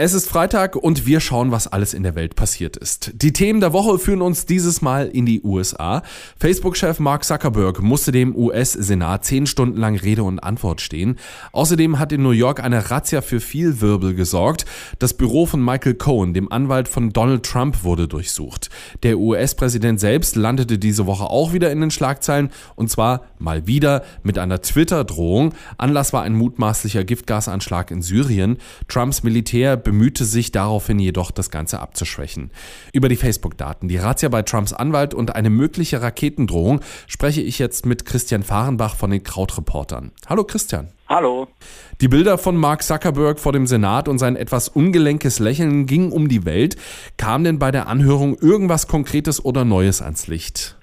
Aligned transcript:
Es 0.00 0.14
ist 0.14 0.28
Freitag 0.28 0.76
und 0.76 1.06
wir 1.06 1.18
schauen, 1.18 1.50
was 1.50 1.66
alles 1.66 1.92
in 1.92 2.04
der 2.04 2.14
Welt 2.14 2.36
passiert 2.36 2.76
ist. 2.76 3.10
Die 3.16 3.32
Themen 3.32 3.58
der 3.58 3.72
Woche 3.72 3.98
führen 3.98 4.22
uns 4.22 4.46
dieses 4.46 4.80
Mal 4.80 5.08
in 5.08 5.26
die 5.26 5.42
USA. 5.42 6.04
Facebook-Chef 6.38 7.00
Mark 7.00 7.24
Zuckerberg 7.24 7.82
musste 7.82 8.12
dem 8.12 8.36
US-Senat 8.36 9.24
zehn 9.24 9.46
Stunden 9.46 9.76
lang 9.76 9.96
Rede 9.96 10.22
und 10.22 10.38
Antwort 10.38 10.82
stehen. 10.82 11.18
Außerdem 11.50 11.98
hat 11.98 12.12
in 12.12 12.22
New 12.22 12.30
York 12.30 12.62
eine 12.62 12.92
Razzia 12.92 13.22
für 13.22 13.40
viel 13.40 13.80
Wirbel 13.80 14.14
gesorgt. 14.14 14.66
Das 15.00 15.14
Büro 15.14 15.46
von 15.46 15.64
Michael 15.64 15.94
Cohen, 15.94 16.32
dem 16.32 16.52
Anwalt 16.52 16.86
von 16.86 17.10
Donald 17.12 17.42
Trump, 17.42 17.82
wurde 17.82 18.06
durchsucht. 18.06 18.70
Der 19.02 19.18
US-Präsident 19.18 19.98
selbst 19.98 20.36
landete 20.36 20.78
diese 20.78 21.06
Woche 21.06 21.24
auch 21.24 21.52
wieder 21.52 21.72
in 21.72 21.80
den 21.80 21.90
Schlagzeilen 21.90 22.50
und 22.76 22.88
zwar 22.88 23.22
mal 23.40 23.66
wieder 23.66 24.04
mit 24.22 24.38
einer 24.38 24.62
Twitter-Drohung. 24.62 25.54
Anlass 25.76 26.12
war 26.12 26.22
ein 26.22 26.36
mutmaßlicher 26.36 27.02
Giftgasanschlag 27.02 27.90
in 27.90 28.00
Syrien. 28.00 28.58
Trumps 28.86 29.24
Militär 29.24 29.76
bemühte 29.88 30.26
sich 30.26 30.52
daraufhin 30.52 30.98
jedoch, 30.98 31.30
das 31.30 31.50
Ganze 31.50 31.80
abzuschwächen. 31.80 32.50
Über 32.92 33.08
die 33.08 33.16
Facebook-Daten, 33.16 33.88
die 33.88 33.96
Razzia 33.96 34.28
bei 34.28 34.42
Trumps 34.42 34.74
Anwalt 34.74 35.14
und 35.14 35.34
eine 35.34 35.48
mögliche 35.48 36.02
Raketendrohung 36.02 36.82
spreche 37.06 37.40
ich 37.40 37.58
jetzt 37.58 37.86
mit 37.86 38.04
Christian 38.04 38.42
Fahrenbach 38.42 38.96
von 38.96 39.10
den 39.10 39.22
Krautreportern. 39.22 40.12
Hallo 40.26 40.44
Christian. 40.44 40.88
Hallo. 41.08 41.48
Die 42.02 42.08
Bilder 42.08 42.36
von 42.36 42.58
Mark 42.58 42.82
Zuckerberg 42.82 43.40
vor 43.40 43.54
dem 43.54 43.66
Senat 43.66 44.08
und 44.08 44.18
sein 44.18 44.36
etwas 44.36 44.68
ungelenkes 44.68 45.38
Lächeln 45.38 45.86
gingen 45.86 46.12
um 46.12 46.28
die 46.28 46.44
Welt. 46.44 46.76
Kam 47.16 47.42
denn 47.42 47.58
bei 47.58 47.70
der 47.70 47.86
Anhörung 47.86 48.36
irgendwas 48.36 48.88
Konkretes 48.88 49.42
oder 49.42 49.64
Neues 49.64 50.02
ans 50.02 50.26
Licht? 50.26 50.77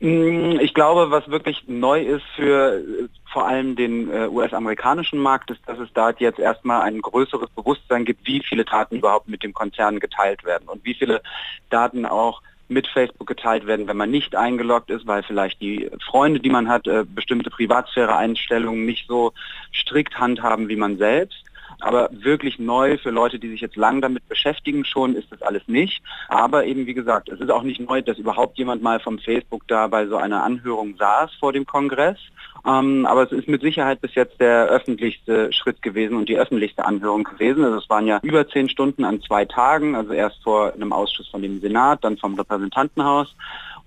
Mm, 0.00 0.58
ich 0.60 0.74
glaube, 0.74 1.10
was 1.10 1.28
wirklich 1.28 1.64
neu 1.66 2.02
ist 2.02 2.24
für 2.34 2.76
äh, 2.76 3.08
vor 3.32 3.46
allem 3.46 3.76
den 3.76 4.10
äh, 4.10 4.28
US-amerikanischen 4.28 5.18
Markt, 5.18 5.50
ist, 5.50 5.60
dass 5.66 5.78
es 5.78 5.88
da 5.94 6.10
jetzt 6.18 6.38
erstmal 6.38 6.82
ein 6.82 7.00
größeres 7.00 7.48
Bewusstsein 7.50 8.04
gibt, 8.04 8.26
wie 8.26 8.42
viele 8.42 8.64
Daten 8.64 8.96
überhaupt 8.96 9.28
mit 9.28 9.42
dem 9.42 9.54
Konzern 9.54 9.98
geteilt 9.98 10.44
werden 10.44 10.68
und 10.68 10.84
wie 10.84 10.94
viele 10.94 11.22
Daten 11.70 12.04
auch 12.04 12.42
mit 12.68 12.88
Facebook 12.88 13.28
geteilt 13.28 13.66
werden, 13.66 13.86
wenn 13.86 13.96
man 13.96 14.10
nicht 14.10 14.34
eingeloggt 14.34 14.90
ist, 14.90 15.06
weil 15.06 15.22
vielleicht 15.22 15.60
die 15.60 15.88
Freunde, 16.04 16.40
die 16.40 16.50
man 16.50 16.68
hat, 16.68 16.86
äh, 16.86 17.04
bestimmte 17.06 17.48
Privatsphäre-Einstellungen 17.48 18.84
nicht 18.84 19.06
so 19.06 19.32
strikt 19.72 20.18
handhaben 20.18 20.68
wie 20.68 20.76
man 20.76 20.98
selbst. 20.98 21.45
Aber 21.80 22.08
wirklich 22.12 22.58
neu 22.58 22.98
für 22.98 23.10
Leute, 23.10 23.38
die 23.38 23.50
sich 23.50 23.60
jetzt 23.60 23.76
lang 23.76 24.00
damit 24.00 24.28
beschäftigen, 24.28 24.84
schon 24.84 25.14
ist 25.14 25.30
das 25.30 25.42
alles 25.42 25.62
nicht. 25.66 26.02
Aber 26.28 26.64
eben 26.64 26.86
wie 26.86 26.94
gesagt, 26.94 27.28
es 27.28 27.40
ist 27.40 27.50
auch 27.50 27.62
nicht 27.62 27.80
neu, 27.80 28.02
dass 28.02 28.18
überhaupt 28.18 28.58
jemand 28.58 28.82
mal 28.82 29.00
vom 29.00 29.18
Facebook 29.18 29.62
da 29.68 29.86
bei 29.88 30.06
so 30.06 30.16
einer 30.16 30.42
Anhörung 30.42 30.96
saß 30.96 31.32
vor 31.38 31.52
dem 31.52 31.66
Kongress. 31.66 32.18
Ähm, 32.66 33.06
aber 33.06 33.22
es 33.22 33.32
ist 33.32 33.48
mit 33.48 33.62
Sicherheit 33.62 34.00
bis 34.00 34.14
jetzt 34.14 34.40
der 34.40 34.66
öffentlichste 34.66 35.52
Schritt 35.52 35.82
gewesen 35.82 36.16
und 36.16 36.28
die 36.28 36.36
öffentlichste 36.36 36.84
Anhörung 36.84 37.22
gewesen. 37.22 37.64
Also 37.64 37.78
es 37.78 37.88
waren 37.88 38.06
ja 38.06 38.18
über 38.22 38.48
zehn 38.48 38.68
Stunden 38.68 39.04
an 39.04 39.22
zwei 39.22 39.44
Tagen, 39.44 39.94
also 39.94 40.12
erst 40.12 40.42
vor 40.42 40.72
einem 40.72 40.92
Ausschuss 40.92 41.28
von 41.28 41.42
dem 41.42 41.60
Senat, 41.60 42.02
dann 42.02 42.16
vom 42.16 42.34
Repräsentantenhaus. 42.34 43.34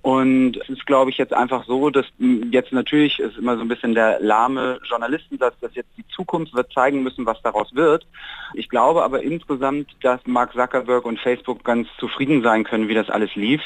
Und 0.01 0.55
es 0.57 0.69
ist, 0.69 0.85
glaube 0.85 1.11
ich, 1.11 1.17
jetzt 1.17 1.33
einfach 1.33 1.65
so, 1.65 1.89
dass 1.89 2.05
jetzt 2.51 2.71
natürlich 2.71 3.19
ist 3.19 3.37
immer 3.37 3.57
so 3.57 3.63
ein 3.63 3.67
bisschen 3.67 3.95
der 3.95 4.19
lahme 4.21 4.79
Journalistensatz, 4.89 5.55
dass 5.59 5.75
jetzt 5.75 5.89
die 5.97 6.07
Zukunft 6.07 6.53
wird 6.53 6.71
zeigen 6.71 7.03
müssen, 7.03 7.25
was 7.25 7.41
daraus 7.41 7.75
wird. 7.75 8.07
Ich 8.53 8.69
glaube 8.69 9.03
aber 9.03 9.21
insgesamt, 9.21 9.89
dass 10.01 10.21
Mark 10.25 10.53
Zuckerberg 10.53 11.05
und 11.05 11.19
Facebook 11.19 11.65
ganz 11.65 11.87
zufrieden 11.97 12.41
sein 12.43 12.63
können, 12.63 12.87
wie 12.87 12.93
das 12.93 13.09
alles 13.09 13.35
lief. 13.35 13.61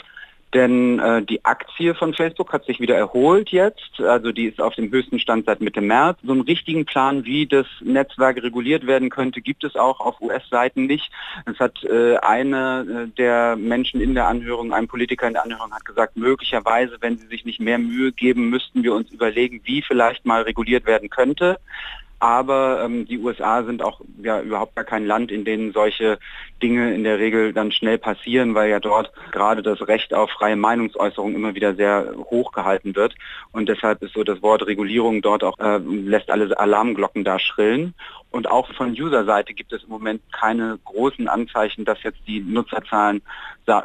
Denn 0.54 1.00
äh, 1.00 1.23
die 1.23 1.44
Aktie 1.46 1.96
von 1.96 2.14
Facebook 2.14 2.54
hat 2.54 2.66
sich 2.66 2.80
wieder 2.80 2.96
erholt 2.96 3.50
jetzt. 3.50 4.00
Also 4.00 4.32
die 4.32 4.46
ist 4.46 4.62
auf 4.62 4.76
dem 4.76 4.92
höchsten 4.92 5.20
Stand 5.20 5.45
seit 5.45 5.62
Mitte 5.62 5.82
März. 5.82 6.20
So 6.23 6.32
einen 6.32 6.42
richtigen 6.42 6.86
Plan, 6.86 7.26
wie 7.26 7.48
das 7.48 7.66
Netzwerk 7.82 8.42
reguliert 8.44 8.86
werden 8.86 9.10
könnte, 9.10 9.42
gibt 9.42 9.64
es 9.64 9.76
auch 9.76 10.00
auf 10.00 10.22
US-Seiten 10.22 10.86
nicht. 10.86 11.11
Es 11.45 11.60
hat 11.60 11.83
äh, 11.83 12.17
eine 12.17 13.08
äh, 13.08 13.16
der 13.17 13.55
Menschen 13.55 14.00
in 14.00 14.14
der 14.14 14.27
Anhörung, 14.27 14.73
ein 14.73 14.88
Politiker 14.88 15.27
in 15.27 15.33
der 15.33 15.44
Anhörung 15.44 15.73
hat 15.73 15.86
gesagt, 15.86 16.17
möglicherweise, 16.17 16.98
wenn 17.00 17.17
sie 17.17 17.27
sich 17.27 17.45
nicht 17.45 17.60
mehr 17.60 17.80
Mühe 17.80 18.11
geben, 18.11 18.50
müssten 18.50 18.83
wir 18.83 18.94
uns 18.94 19.10
überlegen, 19.11 19.61
wie 19.64 19.82
vielleicht 19.82 20.26
mal 20.26 20.44
reguliert 20.44 20.86
werden 20.86 21.10
könnte. 21.10 21.58
Aber 22.23 22.82
ähm, 22.86 23.06
die 23.06 23.20
USA 23.20 23.64
sind 23.66 23.84
auch 23.84 24.00
ja, 24.23 24.39
überhaupt 24.39 24.78
gar 24.78 24.86
kein 24.86 25.06
Land, 25.06 25.30
in 25.30 25.44
denen 25.44 25.73
solche 25.73 26.20
Dinge 26.61 26.95
in 26.95 27.04
der 27.04 27.20
Regel 27.20 27.52
dann 27.52 27.73
schnell 27.73 27.98
passieren, 27.98 28.56
weil 28.56 28.70
ja 28.70 28.80
dort 28.80 29.11
gerade 29.34 29.61
das 29.61 29.86
Recht 29.89 30.14
auf 30.14 30.30
freie 30.30 30.56
Meinungsäußerung 30.56 31.36
immer 31.36 31.54
wieder 31.54 31.76
sehr 31.76 32.14
hoch 32.16 32.54
gehalten 32.54 32.95
wird. 32.95 33.14
Und 33.52 33.67
deshalb 33.67 34.02
ist 34.04 34.14
so 34.14 34.23
das 34.23 34.42
Wort 34.42 34.66
Regulierung 34.66 35.22
dort 35.22 35.44
auch, 35.44 35.60
äh, 35.60 35.80
lässt 35.80 36.32
alle 36.32 36.58
Alarmglocken 36.58 37.26
da 37.26 37.39
schrillen. 37.39 37.94
Und 38.33 38.49
auch 38.49 38.67
von 38.73 38.89
User-Seite 38.99 39.54
gibt 39.54 39.71
es 39.73 39.83
im 39.83 39.89
Moment 39.89 40.20
keine 40.32 40.80
großen 40.86 41.27
Anzeichen, 41.27 41.86
dass 41.86 42.02
jetzt 42.02 42.17
die 42.26 42.39
Nutzerzahlen 42.39 43.21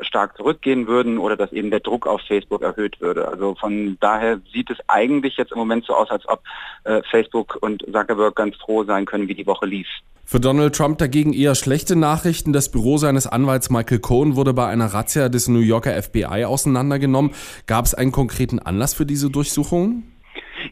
stark 0.01 0.39
zurückgehen 0.39 0.87
würden 0.87 1.19
oder 1.19 1.37
dass 1.37 1.53
eben 1.53 1.71
der 1.71 1.81
Druck 1.81 2.07
auf 2.07 2.23
Facebook 2.23 2.63
erhöht 2.63 2.99
würde. 2.99 3.29
Also 3.29 3.55
von 3.57 3.99
daher 4.01 4.41
sieht 4.51 4.71
es 4.71 4.79
eigentlich 4.89 5.37
jetzt 5.37 5.53
im 5.53 5.59
Moment 5.59 5.85
so 5.85 5.95
aus, 5.95 6.11
als 6.11 6.27
ob 6.27 6.43
äh, 6.85 7.03
Facebook 7.11 7.59
und 7.61 7.83
Zuckerberg 7.93 8.37
ganz 8.37 8.57
froh 8.57 8.85
sein 8.85 9.05
können, 9.05 9.29
wie 9.29 9.35
die 9.35 9.47
Woche 9.47 9.67
lief. 9.67 9.87
Für 10.25 10.41
Donald 10.41 10.75
Trump 10.75 10.97
dagegen 10.97 11.35
eher 11.35 11.55
schlechte 11.55 11.95
Nachrichten. 11.95 12.55
Das 12.55 12.71
Büro 12.71 12.97
seines 12.97 13.27
Anwalts 13.27 13.69
Michael 13.69 13.99
Cohen 13.99 14.35
wurde 14.35 14.55
bei 14.55 14.67
einer 14.67 14.87
Razzia 14.87 15.29
des 15.29 15.49
New 15.49 15.61
Yorker 15.61 16.03
FBI 16.03 16.47
auseinandergenommen. 16.47 17.33
Gab 17.67 17.85
es 17.85 17.95
einen 17.95 18.13
konkreten 18.13 18.59
Anlass 18.59 18.95
für 18.95 19.05
diese 19.05 19.29
Durchsuchung? 19.29 20.05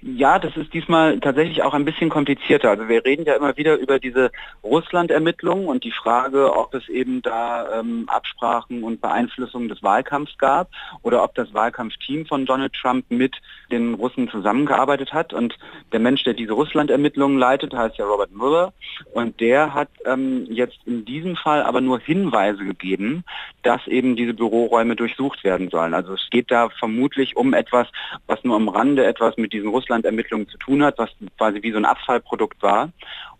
Ja, 0.02 0.38
das 0.38 0.56
ist 0.56 0.72
diesmal 0.72 1.20
tatsächlich 1.20 1.62
auch 1.62 1.74
ein 1.74 1.84
bisschen 1.84 2.08
komplizierter. 2.08 2.70
Also 2.70 2.88
wir 2.88 3.04
reden 3.04 3.24
ja 3.24 3.34
immer 3.34 3.56
wieder 3.56 3.76
über 3.76 3.98
diese 3.98 4.30
Russland-Ermittlungen 4.62 5.66
und 5.66 5.84
die 5.84 5.92
Frage, 5.92 6.56
ob 6.56 6.74
es 6.74 6.88
eben 6.88 7.22
da 7.22 7.80
ähm, 7.80 8.04
Absprachen 8.08 8.82
und 8.82 9.00
Beeinflussungen 9.00 9.68
des 9.68 9.82
Wahlkampfs 9.82 10.38
gab 10.38 10.68
oder 11.02 11.22
ob 11.22 11.34
das 11.34 11.52
Wahlkampfteam 11.54 12.26
von 12.26 12.46
Donald 12.46 12.72
Trump 12.74 13.04
mit 13.08 13.36
den 13.70 13.94
Russen 13.94 14.28
zusammengearbeitet 14.28 15.12
hat. 15.12 15.32
Und 15.32 15.56
der 15.92 16.00
Mensch, 16.00 16.24
der 16.24 16.34
diese 16.34 16.52
Russland-Ermittlungen 16.52 17.38
leitet, 17.38 17.74
heißt 17.74 17.98
ja 17.98 18.06
Robert 18.06 18.32
Mueller. 18.32 18.72
Und 19.12 19.40
der 19.40 19.74
hat 19.74 19.88
ähm, 20.04 20.46
jetzt 20.50 20.78
in 20.84 21.04
diesem 21.04 21.36
Fall 21.36 21.62
aber 21.62 21.80
nur 21.80 21.98
Hinweise 21.98 22.64
gegeben, 22.64 23.24
dass 23.66 23.84
eben 23.88 24.14
diese 24.14 24.32
Büroräume 24.32 24.94
durchsucht 24.94 25.42
werden 25.42 25.70
sollen. 25.70 25.92
Also 25.92 26.14
es 26.14 26.28
geht 26.30 26.52
da 26.52 26.68
vermutlich 26.68 27.36
um 27.36 27.52
etwas, 27.52 27.88
was 28.28 28.44
nur 28.44 28.54
am 28.54 28.68
Rande 28.68 29.04
etwas 29.04 29.36
mit 29.36 29.52
diesen 29.52 29.70
Russland-Ermittlungen 29.70 30.48
zu 30.48 30.56
tun 30.58 30.84
hat, 30.84 30.98
was 30.98 31.10
quasi 31.36 31.62
wie 31.62 31.72
so 31.72 31.78
ein 31.78 31.84
Abfallprodukt 31.84 32.62
war. 32.62 32.90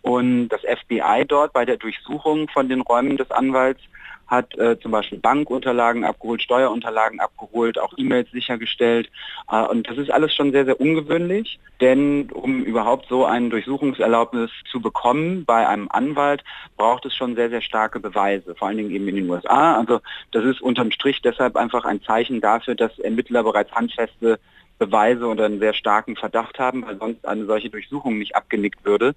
Und 0.03 0.49
das 0.49 0.63
FBI 0.63 1.25
dort 1.29 1.53
bei 1.53 1.65
der 1.65 1.77
Durchsuchung 1.77 2.49
von 2.49 2.69
den 2.69 2.81
Räumen 2.81 3.17
des 3.17 3.31
Anwalts 3.31 3.81
hat 4.27 4.57
äh, 4.59 4.79
zum 4.81 4.91
Beispiel 4.91 5.19
Bankunterlagen 5.19 6.05
abgeholt, 6.05 6.43
Steuerunterlagen 6.43 7.21
abgeholt, 7.21 7.79
auch 7.79 7.93
E-Mails 7.97 8.31
sichergestellt. 8.31 9.11
Äh, 9.51 9.63
und 9.63 9.89
das 9.89 9.99
ist 9.99 10.11
alles 10.11 10.35
schon 10.35 10.53
sehr, 10.53 10.65
sehr 10.65 10.81
ungewöhnlich, 10.81 11.59
denn 11.81 12.31
um 12.33 12.63
überhaupt 12.65 13.07
so 13.09 13.25
ein 13.25 13.51
Durchsuchungserlaubnis 13.51 14.51
zu 14.71 14.81
bekommen 14.81 15.45
bei 15.45 15.67
einem 15.67 15.89
Anwalt, 15.91 16.43
braucht 16.77 17.07
es 17.07 17.15
schon 17.15 17.37
sehr, 17.37 17.51
sehr 17.51 17.63
starke 17.63 18.01
Beweise, 18.01 18.55
vor 18.55 18.69
allen 18.69 18.79
Dingen 18.79 18.91
eben 18.91 19.09
in 19.09 19.17
den 19.17 19.31
USA. 19.31 19.77
Also 19.77 20.01
das 20.33 20.45
ist 20.45 20.61
unterm 20.61 20.91
Strich 20.91 21.23
deshalb 21.23 21.57
einfach 21.57 21.85
ein 21.85 22.03
Zeichen 22.03 22.41
dafür, 22.41 22.75
dass 22.75 22.99
Ermittler 22.99 23.43
bereits 23.43 23.73
handfeste 23.73 24.39
Beweise 24.79 25.27
oder 25.27 25.47
einen 25.47 25.59
sehr 25.59 25.75
starken 25.75 26.17
Verdacht 26.17 26.59
haben, 26.59 26.87
weil 26.87 26.99
sonst 26.99 27.27
eine 27.27 27.47
solche 27.47 27.71
Durchsuchung 27.71 28.19
nicht 28.19 28.37
abgenickt 28.37 28.85
würde. 28.85 29.15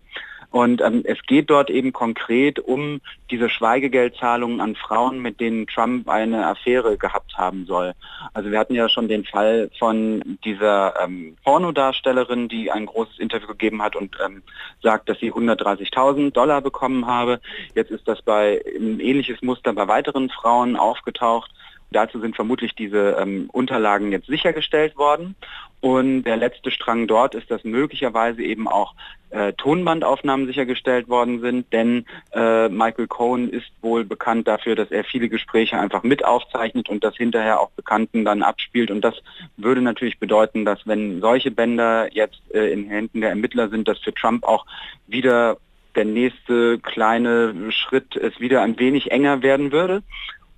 Und 0.52 0.82
ähm, 0.82 1.04
es 1.06 1.22
geht 1.28 1.50
dort 1.50 1.70
eben 1.70 1.94
konkret 1.94 2.60
um 2.60 3.02
diese 3.30 3.50
Schweigegeldzahlungen 3.50 4.62
an 4.62 4.76
Frauen, 4.76 5.20
mit 5.20 5.40
denen 5.40 5.68
Trump 5.68 6.10
eine 6.10 6.48
Affäre 6.48 6.98
gehabt 6.98 7.38
haben 7.38 7.66
soll. 7.66 7.94
Also 8.34 8.50
wir 8.50 8.58
hatten 8.58 8.74
ja 8.74 8.90
schon 8.90 9.08
den 9.08 9.26
Fall 9.26 9.70
von 9.78 10.38
dieser 10.44 11.00
ähm, 11.04 11.38
Pornodarstellerin, 11.44 12.48
die 12.48 12.72
ein 12.72 12.88
großes 12.88 13.20
Interview 13.20 13.48
gegeben 13.48 13.82
hat 13.84 13.96
und 13.96 14.18
ähm, 14.26 14.42
sagt, 14.82 15.08
dass 15.10 15.20
sie 15.20 15.32
130.000 15.32 16.32
Dollar 16.32 16.62
bekommen 16.62 17.06
habe. 17.06 17.40
Jetzt 17.76 17.92
ist 17.92 18.08
das 18.08 18.22
bei 18.24 18.62
ein 18.76 19.00
ähnliches 19.00 19.42
Muster 19.44 19.72
bei 19.74 19.88
weiteren 19.88 20.30
Frauen 20.30 20.76
aufgetaucht. 20.76 21.52
Dazu 21.92 22.20
sind 22.20 22.36
vermutlich 22.36 22.76
diese 22.76 23.18
ähm, 23.20 23.50
Unterlagen 23.52 24.12
jetzt 24.12 24.28
sichergestellt 24.28 24.96
worden. 24.98 25.36
Und 25.82 26.24
der 26.24 26.36
letzte 26.36 26.72
Strang 26.72 27.08
dort 27.08 27.36
ist, 27.36 27.50
dass 27.50 27.64
möglicherweise 27.64 28.42
eben 28.44 28.68
auch 28.68 28.94
äh, 29.30 29.54
Tonbandaufnahmen 29.54 30.46
sichergestellt 30.46 31.08
worden 31.08 31.40
sind, 31.40 31.72
denn 31.72 32.06
äh, 32.34 32.68
Michael 32.68 33.08
Cohen 33.08 33.50
ist 33.50 33.72
wohl 33.82 34.04
bekannt 34.04 34.48
dafür, 34.48 34.76
dass 34.76 34.92
er 34.92 35.04
viele 35.04 35.30
Gespräche 35.30 35.80
einfach 35.80 36.04
mit 36.04 36.26
aufzeichnet 36.26 36.90
und 36.90 37.04
das 37.04 37.16
hinterher 37.16 37.62
auch 37.62 37.70
Bekannten 37.72 38.26
dann 38.26 38.44
abspielt. 38.44 38.92
Und 38.92 39.02
das 39.02 39.16
würde 39.56 39.82
natürlich 39.82 40.20
bedeuten, 40.20 40.66
dass 40.66 40.86
wenn 40.86 41.22
solche 41.22 41.52
Bänder 41.52 42.14
jetzt 42.14 42.42
äh, 42.54 42.74
in 42.74 42.90
Händen 42.90 43.22
der 43.22 43.30
Ermittler 43.30 43.70
sind, 43.70 43.88
dass 43.88 44.00
für 44.00 44.14
Trump 44.14 44.44
auch 44.44 44.66
wieder 45.08 45.58
der 45.96 46.06
nächste 46.06 46.80
kleine 46.80 47.72
Schritt 47.72 48.16
es 48.16 48.40
wieder 48.40 48.62
ein 48.62 48.78
wenig 48.80 49.12
enger 49.12 49.42
werden 49.42 49.72
würde. 49.72 50.04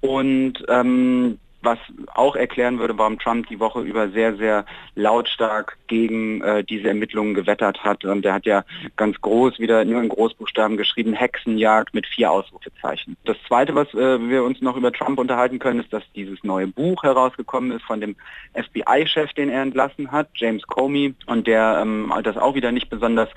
Und 0.02 0.54
ähm, 0.68 1.40
was 1.62 1.80
auch 2.14 2.36
erklären 2.36 2.80
würde, 2.80 2.98
warum 2.98 3.20
Trump 3.20 3.48
die 3.48 3.60
Woche 3.60 3.82
über 3.82 4.10
sehr, 4.10 4.36
sehr 4.36 4.66
lautstark 4.96 5.78
gegen 5.88 6.42
äh, 6.42 6.64
diese 6.64 6.88
Ermittlungen 6.88 7.34
gewettert 7.34 7.84
hat. 7.84 8.06
Und 8.06 8.26
er 8.26 8.34
hat 8.34 8.46
ja 8.46 8.64
ganz 8.96 9.20
groß 9.22 9.60
wieder 9.60 9.84
nur 9.86 10.02
in 10.02 10.10
Großbuchstaben 10.10 10.78
geschrieben, 10.78 11.14
Hexenjagd 11.14 11.94
mit 11.94 12.08
vier 12.08 12.32
Ausrufezeichen. 12.32 13.18
Das 13.26 13.38
Zweite, 13.48 13.76
was 13.76 13.94
äh, 13.94 14.30
wir 14.30 14.44
uns 14.44 14.62
noch 14.62 14.76
über 14.76 14.92
Trump 14.92 15.20
unterhalten 15.20 15.60
können, 15.60 15.80
ist, 15.80 15.94
dass 15.94 16.04
dieses 16.16 16.44
neue 16.44 16.68
Buch 16.68 17.04
herausgekommen 17.04 17.72
ist 17.72 17.84
von 17.84 18.02
dem 18.02 18.16
FBI-Chef, 18.54 19.34
den 19.34 19.50
er 19.50 19.62
entlassen 19.62 20.12
hat, 20.12 20.30
James 20.36 20.64
Comey, 20.68 21.14
und 21.28 21.48
der 21.48 21.80
ähm, 21.82 22.12
das 22.24 22.38
auch 22.38 22.56
wieder 22.56 22.72
nicht 22.72 22.90
besonders 22.90 23.30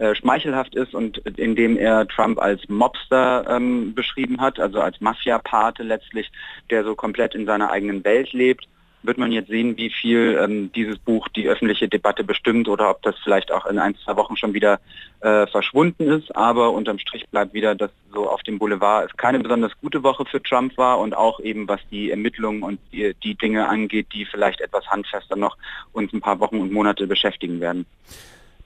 äh, 0.00 0.14
schmeichelhaft 0.14 0.74
ist 0.74 0.94
und 0.94 1.18
in 1.36 1.54
dem 1.56 1.76
er 1.76 2.08
Trump 2.08 2.40
als 2.40 2.66
Mobster 2.68 3.44
ähm, 3.48 3.94
beschrieben 3.94 4.40
hat, 4.40 4.58
also 4.58 4.80
als 4.80 5.00
Mafia-Pate 5.00 5.82
letztlich, 5.82 6.30
der 6.70 6.84
so 6.84 6.94
komplett 6.94 7.34
in 7.34 7.44
seiner 7.44 7.69
eigenen 7.70 8.04
Welt 8.04 8.32
lebt 8.32 8.66
wird 9.02 9.18
man 9.18 9.32
jetzt 9.32 9.48
sehen, 9.48 9.76
wie 9.76 9.90
viel 9.90 10.38
ähm, 10.40 10.70
dieses 10.72 10.98
Buch 10.98 11.28
die 11.28 11.48
öffentliche 11.48 11.88
Debatte 11.88 12.22
bestimmt 12.22 12.68
oder 12.68 12.90
ob 12.90 13.02
das 13.02 13.14
vielleicht 13.22 13.50
auch 13.50 13.66
in 13.66 13.78
ein, 13.78 13.96
zwei 14.04 14.16
Wochen 14.16 14.36
schon 14.36 14.52
wieder 14.52 14.78
äh, 15.20 15.46
verschwunden 15.46 16.08
ist. 16.10 16.34
Aber 16.36 16.72
unterm 16.72 16.98
Strich 16.98 17.26
bleibt 17.28 17.54
wieder, 17.54 17.74
dass 17.74 17.90
so 18.12 18.28
auf 18.28 18.42
dem 18.42 18.58
Boulevard 18.58 19.10
es 19.10 19.16
keine 19.16 19.40
besonders 19.40 19.72
gute 19.80 20.02
Woche 20.02 20.24
für 20.26 20.42
Trump 20.42 20.76
war 20.76 20.98
und 20.98 21.16
auch 21.16 21.40
eben 21.40 21.66
was 21.68 21.80
die 21.90 22.10
Ermittlungen 22.10 22.62
und 22.62 22.78
die, 22.92 23.14
die 23.22 23.34
Dinge 23.34 23.68
angeht, 23.68 24.08
die 24.12 24.26
vielleicht 24.26 24.60
etwas 24.60 24.86
handfester 24.88 25.36
noch 25.36 25.56
uns 25.92 26.12
ein 26.12 26.20
paar 26.20 26.40
Wochen 26.40 26.60
und 26.60 26.72
Monate 26.72 27.06
beschäftigen 27.06 27.60
werden. 27.60 27.86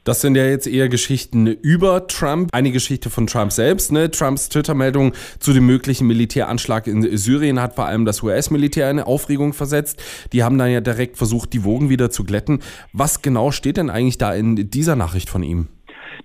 Das 0.05 0.21
sind 0.21 0.37
ja 0.37 0.45
jetzt 0.45 0.67
eher 0.67 0.91
Geschichten 0.91 1.47
über 1.47 2.07
Trump. 2.07 2.51
Eine 2.53 2.73
Geschichte 2.73 3.09
von 3.09 3.27
Trump 3.27 3.53
selbst. 3.53 3.91
Ne? 3.91 4.11
Trumps 4.11 4.51
Twitter-Meldung 4.51 5.15
zu 5.39 5.55
dem 5.55 5.65
möglichen 5.65 6.07
Militäranschlag 6.07 6.87
in 6.87 7.17
Syrien 7.17 7.59
hat 7.59 7.75
vor 7.75 7.87
allem 7.87 8.05
das 8.05 8.23
US-Militär 8.23 8.91
in 8.91 9.01
Aufregung 9.01 9.55
versetzt. 9.55 10.03
Die 10.35 10.45
haben 10.45 10.59
dann 10.59 10.71
ja 10.71 10.83
direkt 10.83 11.17
versucht, 11.17 11.55
die 11.55 11.65
Wogen 11.65 11.89
wieder 11.89 12.11
zu 12.11 12.25
glätten. 12.25 12.61
Was 12.93 13.23
genau 13.23 13.51
steht 13.51 13.79
denn 13.79 13.89
eigentlich 13.89 14.19
da 14.19 14.35
in 14.35 14.69
dieser 14.71 14.95
Nachricht 14.95 15.31
von 15.31 15.43
ihm? 15.43 15.69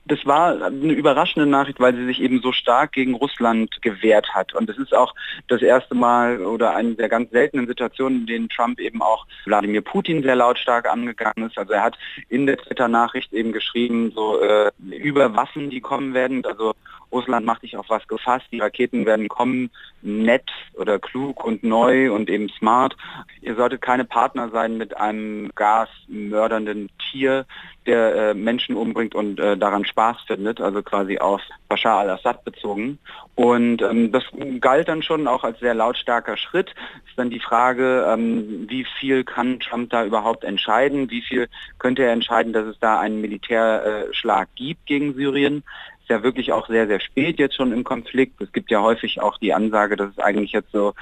Das 0.06 0.26
war 0.26 0.66
eine 0.66 0.94
überraschende 0.94 1.48
Nachricht, 1.48 1.80
weil 1.80 1.96
sie 1.96 2.06
sich 2.06 2.22
eben 2.22 2.42
so 2.42 2.52
stark 2.52 2.94
gegen 2.94 3.16
Russland 3.16 3.82
gewehrt 3.82 4.34
hat. 4.34 4.54
Und 4.54 4.70
es 4.70 4.78
ist 4.78 4.94
auch 4.94 5.14
das 5.48 5.62
erste 5.62 5.96
Mal 5.96 6.42
oder 6.42 6.76
eine 6.76 6.96
der 6.96 7.10
ganz 7.10 7.32
seltenen 7.32 7.68
Situationen, 7.68 8.22
in 8.22 8.26
denen 8.26 8.50
Trump 8.50 8.80
eben 8.80 9.02
auch 9.02 9.26
Wladimir 9.46 9.82
Putin 9.82 10.24
sehr 10.24 10.36
lautstark 10.36 10.90
angegangen 10.90 11.48
ist. 11.48 11.58
Also 11.58 11.74
er 11.74 11.84
hat 11.84 11.98
in 12.30 12.46
der 12.46 12.58
Twitter-Nachricht 12.58 13.34
eben 13.34 13.52
geschrieben, 13.52 14.12
so 14.16 14.42
äh, 14.42 14.72
über 14.80 15.36
Waffen, 15.36 15.70
die 15.70 15.82
kommen 15.82 16.14
werden. 16.14 16.46
Also 16.46 16.74
Russland 17.12 17.46
macht 17.46 17.62
sich 17.62 17.78
auf 17.78 17.90
was 17.90 18.08
gefasst, 18.08 18.46
die 18.52 18.60
Raketen 18.60 19.06
werden 19.06 19.28
kommen, 19.28 19.70
nett 20.02 20.50
oder 20.74 21.00
klug 21.00 21.44
und 21.44 21.64
neu 21.64 22.12
und 22.14 22.30
eben 22.30 22.50
smart. 22.50 22.96
Ihr 23.42 23.56
solltet 23.56 23.82
keine 23.82 24.06
Partner 24.06 24.50
sein 24.50 24.78
mit 24.78 24.96
einem 24.98 25.52
gasmördernden 25.56 26.90
Tier, 27.12 27.46
der 27.86 28.16
äh, 28.16 28.34
Menschen 28.34 28.76
umbringt 28.76 29.16
und 29.16 29.40
äh, 29.40 29.58
daran 29.58 29.86
Spaß 29.86 30.18
findet, 30.28 30.62
also 30.62 30.84
quasi 30.84 31.18
auf 31.18 31.42
Bashar 31.68 32.00
al-Assad 32.00 32.44
bezogen. 32.44 33.00
Und 33.36 33.82
ähm, 33.82 34.12
das 34.12 34.24
galt 34.60 34.88
dann 34.88 35.02
schon 35.02 35.28
auch 35.28 35.44
als 35.44 35.60
sehr 35.60 35.74
lautstarker 35.74 36.38
Schritt. 36.38 36.76
Ist 37.08 37.18
dann 37.18 37.30
die 37.30 37.40
Frage, 37.40 38.06
ähm, 38.08 38.68
wie 38.70 38.86
viel 39.00 39.24
kann 39.24 39.60
Trump 39.60 39.90
da 39.90 40.06
überhaupt 40.06 40.44
entscheiden? 40.44 41.10
Wie 41.10 41.22
viel 41.22 41.48
könnte 41.80 42.04
er 42.04 42.12
entscheiden, 42.12 42.54
dass 42.54 42.68
es 42.68 42.80
da 42.80 43.00
einen 43.00 43.22
Militärschlag 43.22 44.50
gibt 44.56 44.86
gegen 44.86 45.16
Syrien? 45.16 45.64
Ja 46.10 46.24
wirklich 46.24 46.52
auch 46.52 46.68
sehr, 46.68 46.88
sehr 46.88 47.00
spät 47.00 47.40
jetzt 47.40 47.56
schon 47.56 47.72
im 47.72 47.84
Konflikt. 47.84 48.42
Es 48.42 48.52
gibt 48.52 48.72
ja 48.72 48.82
häufig 48.82 49.22
auch 49.22 49.38
die 49.38 49.54
Ansage, 49.54 49.96
dass 49.96 50.12
es 50.12 50.20
eigentlich 50.20 50.52
jetzt 50.52 50.72
so 50.72 50.94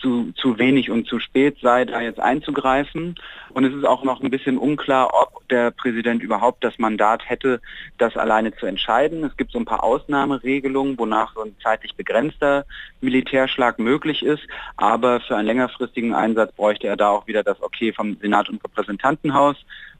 zu, 0.00 0.32
zu 0.32 0.58
wenig 0.58 0.90
und 0.90 1.06
zu 1.06 1.18
spät 1.18 1.56
sei, 1.60 1.84
da 1.84 2.00
jetzt 2.00 2.20
einzugreifen. 2.20 3.14
Und 3.50 3.64
es 3.64 3.74
ist 3.74 3.84
auch 3.84 4.04
noch 4.04 4.22
ein 4.22 4.30
bisschen 4.30 4.58
unklar, 4.58 5.10
ob 5.12 5.48
der 5.48 5.70
Präsident 5.70 6.22
überhaupt 6.22 6.62
das 6.64 6.78
Mandat 6.78 7.28
hätte, 7.28 7.60
das 7.98 8.16
alleine 8.16 8.54
zu 8.56 8.66
entscheiden. 8.66 9.24
Es 9.24 9.36
gibt 9.36 9.52
so 9.52 9.58
ein 9.58 9.64
paar 9.64 9.84
Ausnahmeregelungen, 9.84 10.98
wonach 10.98 11.34
so 11.34 11.42
ein 11.42 11.56
zeitlich 11.62 11.94
begrenzter 11.94 12.64
Militärschlag 13.00 13.78
möglich 13.78 14.22
ist. 14.22 14.42
Aber 14.76 15.20
für 15.20 15.36
einen 15.36 15.46
längerfristigen 15.46 16.14
Einsatz 16.14 16.52
bräuchte 16.52 16.86
er 16.86 16.96
da 16.96 17.10
auch 17.10 17.26
wieder 17.26 17.42
das 17.42 17.62
Okay 17.62 17.92
vom 17.92 18.16
Senat 18.20 18.48
und 18.48 18.62
Repräsentantenhaus 18.62 19.56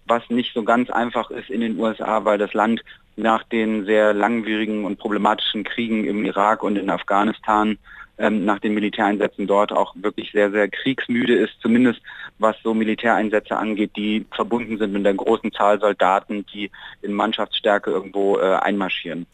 was 0.08 0.22
nicht 0.30 0.54
so 0.54 0.62
ganz 0.62 0.90
einfach 0.90 1.30
ist 1.30 1.50
in 1.50 1.60
den 1.60 1.78
USA, 1.78 2.24
weil 2.24 2.38
das 2.38 2.54
Land 2.54 2.82
nach 3.16 3.42
den 3.44 3.86
sehr 3.86 4.12
langwierigen 4.12 4.84
und 4.84 4.98
problematischen 4.98 5.64
Kriegen 5.64 6.04
im 6.04 6.24
Irak 6.24 6.62
und 6.62 6.76
in 6.76 6.90
Afghanistan 6.90 7.78
ähm, 8.18 8.44
nach 8.44 8.58
den 8.58 8.74
Militäreinsätzen 8.74 9.46
dort 9.46 9.72
auch 9.72 9.94
wirklich 9.96 10.32
sehr, 10.32 10.50
sehr 10.50 10.68
kriegsmüde 10.68 11.34
ist, 11.34 11.54
zumindest 11.60 12.00
was 12.38 12.56
so 12.62 12.74
Militäreinsätze 12.74 13.56
angeht, 13.56 13.92
die 13.96 14.26
verbunden 14.30 14.78
sind 14.78 14.92
mit 14.92 15.04
der 15.04 15.14
großen 15.14 15.52
Zahl 15.52 15.80
Soldaten, 15.80 16.44
die 16.52 16.70
in 17.02 17.12
Mannschaftsstärke 17.12 17.90
irgendwo 17.90 18.38
äh, 18.38 18.56
einmarschieren. 18.56 19.26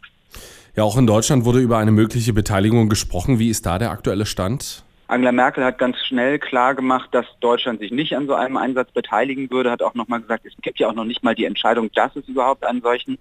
Ja, 0.75 0.85
auch 0.85 0.97
in 0.97 1.07
Deutschland 1.07 1.45
wurde 1.45 1.59
über 1.59 1.79
eine 1.79 1.93
mögliche 1.93 2.33
Beteiligung 2.33 2.89
gesprochen. 2.89 3.39
Wie 3.39 3.51
ist 3.51 3.67
da 3.67 3.79
der 3.79 3.91
aktuelle 3.91 4.25
Stand? 4.25 4.85
Angela 5.13 5.31
Merkel 5.31 5.63
hat 5.63 5.77
ganz 5.77 5.99
schnell 5.99 6.39
klar 6.39 6.75
gemacht, 6.75 7.11
dass 7.13 7.27
Deutschland 7.41 7.81
sich 7.81 7.91
nicht 7.91 8.17
an 8.17 8.27
so 8.27 8.35
einem 8.35 8.57
Einsatz 8.57 8.91
beteiligen 8.93 9.51
würde, 9.51 9.71
hat 9.71 9.83
auch 9.83 9.93
nochmal 9.93 10.23
gesagt, 10.23 10.47
es 10.47 10.55
gibt 10.63 10.79
ja 10.79 10.89
auch 10.89 10.95
noch 10.95 11.05
nicht 11.05 11.23
mal 11.23 11.35
die 11.35 11.45
Entscheidung, 11.45 11.93
dass 11.93 12.17
es 12.17 12.27
überhaupt 12.29 12.65
einen 12.65 12.81
solchen 12.81 13.19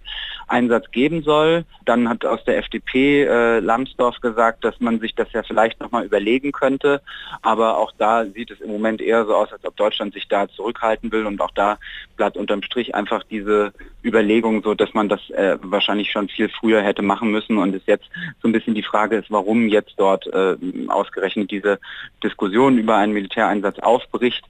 Einsatz 0.47 0.89
geben 0.91 1.21
soll. 1.21 1.65
Dann 1.83 2.07
hat 2.07 2.23
aus 2.23 2.41
der 2.45 2.59
FDP 2.59 3.23
äh, 3.23 3.59
Lambsdorff 3.59 4.21
gesagt, 4.21 4.63
dass 4.63 4.79
man 4.79 5.01
sich 5.01 5.15
das 5.15 5.33
ja 5.33 5.43
vielleicht 5.43 5.81
nochmal 5.81 6.05
überlegen 6.05 6.53
könnte. 6.53 7.01
Aber 7.41 7.77
auch 7.77 7.91
da 7.97 8.23
sieht 8.23 8.51
es 8.51 8.61
im 8.61 8.71
Moment 8.71 9.01
eher 9.01 9.25
so 9.25 9.35
aus, 9.35 9.51
als 9.51 9.65
ob 9.65 9.75
Deutschland 9.75 10.13
sich 10.13 10.29
da 10.29 10.47
zurückhalten 10.47 11.11
will. 11.11 11.25
Und 11.25 11.41
auch 11.41 11.51
da 11.51 11.77
bleibt 12.15 12.37
unterm 12.37 12.63
Strich 12.63 12.95
einfach 12.95 13.23
diese 13.23 13.73
Überlegung 14.01 14.63
so, 14.63 14.75
dass 14.75 14.93
man 14.93 15.09
das 15.09 15.29
äh, 15.31 15.57
wahrscheinlich 15.61 16.09
schon 16.09 16.29
viel 16.29 16.47
früher 16.47 16.81
hätte 16.81 17.01
machen 17.01 17.31
müssen. 17.31 17.57
Und 17.57 17.75
es 17.75 17.85
jetzt 17.85 18.09
so 18.41 18.47
ein 18.47 18.53
bisschen 18.53 18.75
die 18.75 18.83
Frage 18.83 19.17
ist, 19.17 19.29
warum 19.29 19.67
jetzt 19.67 19.95
dort 19.97 20.25
äh, 20.27 20.55
ausgerechnet 20.87 21.51
diese 21.51 21.80
Diskussion 22.23 22.77
über 22.77 22.97
einen 22.97 23.13
Militäreinsatz 23.13 23.79
aufbricht. 23.79 24.43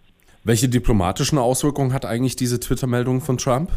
Welche 0.44 0.70
diplomatischen 0.70 1.38
Auswirkungen 1.38 1.94
hat 1.94 2.06
eigentlich 2.06 2.36
diese 2.36 2.60
Twitter-Meldung 2.60 3.22
von 3.22 3.38
Trump? 3.38 3.72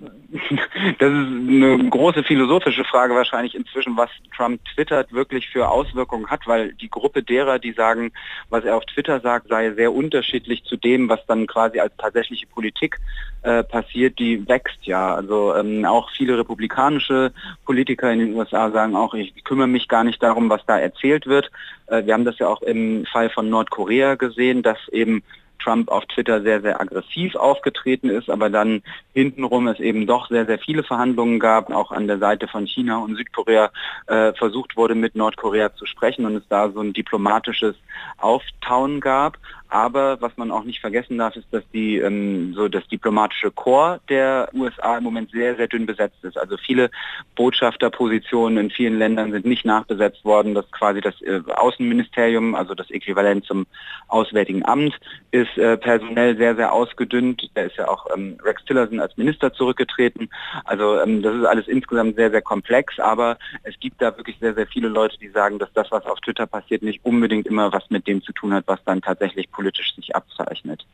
Das 0.00 1.08
ist 1.08 1.26
eine 1.26 1.88
große 1.90 2.22
philosophische 2.22 2.84
Frage 2.84 3.14
wahrscheinlich 3.14 3.56
inzwischen, 3.56 3.96
was 3.96 4.10
Trump 4.36 4.60
twittert 4.74 5.12
wirklich 5.12 5.48
für 5.48 5.68
Auswirkungen 5.68 6.28
hat, 6.28 6.46
weil 6.46 6.72
die 6.74 6.88
Gruppe 6.88 7.22
derer, 7.22 7.58
die 7.58 7.72
sagen, 7.72 8.12
was 8.48 8.64
er 8.64 8.76
auf 8.76 8.84
Twitter 8.84 9.20
sagt, 9.20 9.48
sei 9.48 9.72
sehr 9.72 9.92
unterschiedlich 9.92 10.62
zu 10.64 10.76
dem, 10.76 11.08
was 11.08 11.24
dann 11.26 11.48
quasi 11.48 11.80
als 11.80 11.92
tatsächliche 11.96 12.46
Politik 12.46 13.00
äh, 13.42 13.64
passiert, 13.64 14.18
die 14.20 14.46
wächst 14.46 14.78
ja. 14.82 15.14
Also 15.14 15.54
ähm, 15.56 15.84
auch 15.84 16.10
viele 16.10 16.38
republikanische 16.38 17.32
Politiker 17.64 18.12
in 18.12 18.20
den 18.20 18.34
USA 18.34 18.70
sagen 18.70 18.94
auch, 18.94 19.14
ich 19.14 19.42
kümmere 19.42 19.68
mich 19.68 19.88
gar 19.88 20.04
nicht 20.04 20.22
darum, 20.22 20.48
was 20.48 20.64
da 20.66 20.78
erzählt 20.78 21.26
wird. 21.26 21.50
Äh, 21.88 22.06
wir 22.06 22.14
haben 22.14 22.24
das 22.24 22.38
ja 22.38 22.46
auch 22.46 22.62
im 22.62 23.04
Fall 23.06 23.30
von 23.30 23.50
Nordkorea 23.50 24.14
gesehen, 24.14 24.62
dass 24.62 24.78
eben 24.92 25.24
Trump 25.68 25.90
auf 25.90 26.06
Twitter 26.06 26.40
sehr, 26.40 26.62
sehr 26.62 26.80
aggressiv 26.80 27.34
aufgetreten 27.34 28.08
ist, 28.08 28.30
aber 28.30 28.48
dann 28.48 28.82
hintenrum 29.12 29.68
es 29.68 29.78
eben 29.80 30.06
doch 30.06 30.28
sehr, 30.28 30.46
sehr 30.46 30.58
viele 30.58 30.82
Verhandlungen 30.82 31.38
gab, 31.38 31.70
auch 31.70 31.92
an 31.92 32.06
der 32.06 32.18
Seite 32.18 32.48
von 32.48 32.66
China 32.66 32.98
und 32.98 33.16
Südkorea 33.16 33.70
äh, 34.06 34.32
versucht 34.32 34.76
wurde, 34.76 34.94
mit 34.94 35.14
Nordkorea 35.14 35.74
zu 35.74 35.84
sprechen 35.84 36.24
und 36.24 36.36
es 36.36 36.48
da 36.48 36.70
so 36.70 36.80
ein 36.80 36.94
diplomatisches 36.94 37.74
Auftauen 38.18 39.00
gab. 39.00 39.38
Aber 39.70 40.20
was 40.20 40.36
man 40.36 40.50
auch 40.50 40.64
nicht 40.64 40.80
vergessen 40.80 41.18
darf, 41.18 41.36
ist, 41.36 41.46
dass 41.50 41.62
die 41.74 41.98
ähm, 41.98 42.54
so 42.54 42.68
das 42.68 42.86
diplomatische 42.88 43.50
Korps 43.50 44.00
der 44.08 44.48
USA 44.54 44.96
im 44.96 45.04
Moment 45.04 45.30
sehr, 45.30 45.56
sehr 45.56 45.68
dünn 45.68 45.84
besetzt 45.84 46.24
ist. 46.24 46.38
Also 46.38 46.56
viele 46.56 46.90
Botschafterpositionen 47.36 48.58
in 48.58 48.70
vielen 48.70 48.98
Ländern 48.98 49.30
sind 49.30 49.44
nicht 49.44 49.66
nachbesetzt 49.66 50.24
worden. 50.24 50.54
Das 50.54 50.70
quasi 50.70 51.02
das 51.02 51.20
äh, 51.20 51.42
Außenministerium, 51.54 52.54
also 52.54 52.74
das 52.74 52.90
Äquivalent 52.90 53.44
zum 53.44 53.66
Auswärtigen 54.08 54.64
Amt, 54.64 54.98
ist 55.32 55.58
äh, 55.58 55.76
personell 55.76 56.36
sehr, 56.38 56.56
sehr 56.56 56.72
ausgedünnt. 56.72 57.50
Da 57.54 57.62
ist 57.62 57.76
ja 57.76 57.88
auch 57.88 58.06
ähm, 58.14 58.38
Rex 58.42 58.64
Tillerson 58.64 59.00
als 59.00 59.18
Minister 59.18 59.52
zurückgetreten. 59.52 60.30
Also 60.64 60.98
ähm, 61.00 61.20
das 61.20 61.34
ist 61.34 61.44
alles 61.44 61.68
insgesamt 61.68 62.16
sehr, 62.16 62.30
sehr 62.30 62.42
komplex, 62.42 62.98
aber 62.98 63.36
es 63.64 63.78
gibt 63.80 64.00
da 64.00 64.16
wirklich 64.16 64.38
sehr, 64.40 64.54
sehr 64.54 64.66
viele 64.66 64.88
Leute, 64.88 65.18
die 65.18 65.28
sagen, 65.28 65.58
dass 65.58 65.72
das, 65.74 65.90
was 65.90 66.06
auf 66.06 66.20
Twitter 66.20 66.46
passiert, 66.46 66.82
nicht 66.82 67.04
unbedingt 67.04 67.46
immer 67.46 67.70
was 67.70 67.87
mit 67.90 68.06
dem 68.06 68.22
zu 68.22 68.32
tun 68.32 68.52
hat, 68.52 68.64
was 68.66 68.80
dann 68.84 69.00
tatsächlich 69.00 69.50
politisch 69.50 69.94
sich 69.94 70.14
abzeichnet. 70.14 70.84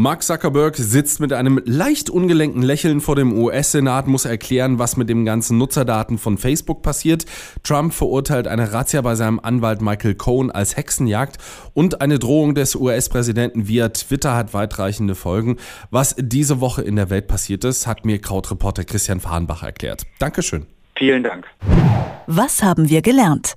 Mark 0.00 0.22
Zuckerberg 0.22 0.76
sitzt 0.76 1.18
mit 1.18 1.32
einem 1.32 1.60
leicht 1.64 2.08
ungelenkten 2.08 2.62
Lächeln 2.62 3.00
vor 3.00 3.16
dem 3.16 3.36
US-Senat, 3.36 4.06
muss 4.06 4.26
erklären, 4.26 4.78
was 4.78 4.96
mit 4.96 5.08
den 5.08 5.24
ganzen 5.24 5.58
Nutzerdaten 5.58 6.18
von 6.18 6.38
Facebook 6.38 6.82
passiert. 6.82 7.24
Trump 7.64 7.92
verurteilt 7.92 8.46
eine 8.46 8.72
Razzia 8.72 9.00
bei 9.00 9.16
seinem 9.16 9.40
Anwalt 9.40 9.82
Michael 9.82 10.14
Cohen 10.14 10.52
als 10.52 10.76
Hexenjagd 10.76 11.38
und 11.74 12.00
eine 12.00 12.20
Drohung 12.20 12.54
des 12.54 12.76
US-Präsidenten 12.76 13.66
via 13.66 13.88
Twitter 13.88 14.36
hat 14.36 14.54
weitreichende 14.54 15.16
Folgen. 15.16 15.56
Was 15.90 16.14
diese 16.16 16.60
Woche 16.60 16.82
in 16.82 16.94
der 16.94 17.10
Welt 17.10 17.26
passiert 17.26 17.64
ist, 17.64 17.88
hat 17.88 18.04
mir 18.04 18.20
Krautreporter 18.20 18.84
Christian 18.84 19.18
Fahrenbach 19.18 19.64
erklärt. 19.64 20.04
Dankeschön. 20.20 20.66
Vielen 20.96 21.24
Dank. 21.24 21.48
Was 22.28 22.62
haben 22.62 22.88
wir 22.88 23.02
gelernt? 23.02 23.56